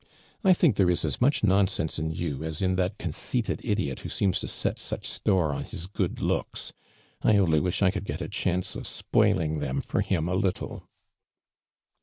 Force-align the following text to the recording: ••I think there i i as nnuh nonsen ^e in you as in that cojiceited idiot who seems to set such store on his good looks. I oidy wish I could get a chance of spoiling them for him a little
••I 0.43 0.57
think 0.57 0.77
there 0.77 0.87
i 0.87 0.89
i 0.89 0.93
as 0.93 1.17
nnuh 1.17 1.43
nonsen 1.43 1.85
^e 1.87 1.99
in 1.99 2.09
you 2.11 2.43
as 2.43 2.59
in 2.59 2.75
that 2.75 2.97
cojiceited 2.97 3.59
idiot 3.63 3.99
who 3.99 4.09
seems 4.09 4.39
to 4.39 4.47
set 4.47 4.79
such 4.79 5.07
store 5.07 5.53
on 5.53 5.63
his 5.65 5.85
good 5.85 6.19
looks. 6.21 6.73
I 7.21 7.33
oidy 7.35 7.61
wish 7.61 7.83
I 7.83 7.91
could 7.91 8.05
get 8.05 8.19
a 8.19 8.27
chance 8.27 8.75
of 8.75 8.87
spoiling 8.87 9.59
them 9.59 9.79
for 9.79 10.01
him 10.01 10.27
a 10.27 10.33
little 10.33 10.89